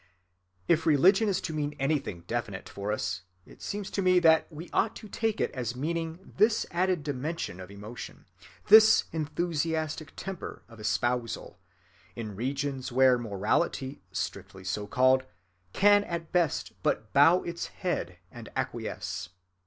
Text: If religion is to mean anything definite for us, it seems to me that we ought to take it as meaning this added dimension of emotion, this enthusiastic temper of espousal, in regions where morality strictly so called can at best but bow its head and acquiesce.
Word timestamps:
If 0.67 0.87
religion 0.87 1.29
is 1.29 1.39
to 1.41 1.53
mean 1.53 1.75
anything 1.77 2.21
definite 2.21 2.67
for 2.67 2.91
us, 2.91 3.21
it 3.45 3.61
seems 3.61 3.91
to 3.91 4.01
me 4.01 4.17
that 4.21 4.51
we 4.51 4.67
ought 4.73 4.95
to 4.95 5.07
take 5.07 5.39
it 5.39 5.51
as 5.51 5.75
meaning 5.75 6.33
this 6.37 6.65
added 6.71 7.03
dimension 7.03 7.59
of 7.59 7.69
emotion, 7.69 8.25
this 8.67 9.03
enthusiastic 9.13 10.13
temper 10.15 10.63
of 10.67 10.79
espousal, 10.79 11.59
in 12.15 12.35
regions 12.35 12.91
where 12.91 13.19
morality 13.19 14.01
strictly 14.11 14.63
so 14.63 14.87
called 14.87 15.23
can 15.71 16.03
at 16.05 16.31
best 16.31 16.71
but 16.81 17.13
bow 17.13 17.43
its 17.43 17.67
head 17.67 18.17
and 18.31 18.49
acquiesce. 18.55 19.29